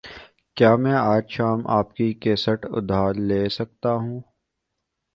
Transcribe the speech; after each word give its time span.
کیا 0.57 0.75
میں 0.75 0.93
آج 0.93 1.23
شام 1.29 1.59
آپکی 1.69 2.11
کیسٹ 2.23 2.65
ادھار 2.71 3.13
لے 3.27 3.47
سکتا 3.49 3.93
ہوں؟ 3.93 4.19